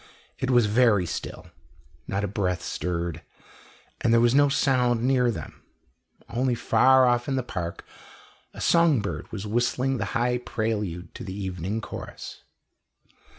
It 0.39 0.49
was 0.49 0.65
very 0.65 1.05
still, 1.05 1.45
not 2.07 2.23
a 2.23 2.27
breath 2.27 2.63
stirred, 2.63 3.21
and 4.01 4.11
there 4.11 4.19
was 4.19 4.33
no 4.33 4.49
sound 4.49 5.03
near 5.03 5.29
them. 5.29 5.61
Only 6.27 6.55
far 6.55 7.05
off 7.05 7.27
in 7.27 7.35
the 7.35 7.43
park 7.43 7.85
a 8.51 8.61
song 8.61 9.01
bird 9.01 9.31
was 9.31 9.45
whistling 9.45 9.97
the 9.97 10.05
high 10.17 10.39
prelude 10.39 11.13
to 11.13 11.23
the 11.23 11.35
evening 11.39 11.81
chorus. 11.81 12.41